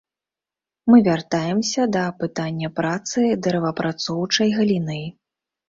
Мы 0.91 1.01
вяртаемся 1.07 1.81
да 1.97 2.05
пытання 2.25 2.73
працы 2.81 3.29
дрэваапрацоўчай 3.45 4.49
галіны. 4.59 5.01